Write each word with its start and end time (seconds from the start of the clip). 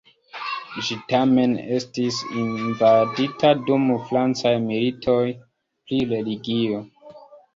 Ĝi 0.85 0.95
tamen 1.09 1.51
estis 1.75 2.21
invadita 2.43 3.51
dum 3.67 3.85
francaj 4.07 4.55
militoj 4.63 5.19
pri 5.35 6.03
religio. 6.15 6.81